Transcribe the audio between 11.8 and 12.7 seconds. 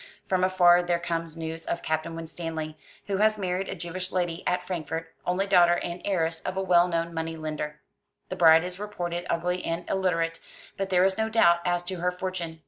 to her fortune.